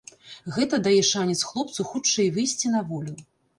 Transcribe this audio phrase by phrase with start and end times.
[0.55, 3.19] Гэта дае шанец хлопцу хутчэй выйсці на волю.